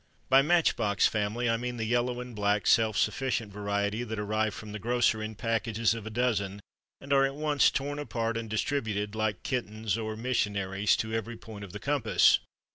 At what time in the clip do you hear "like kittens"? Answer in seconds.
9.13-9.99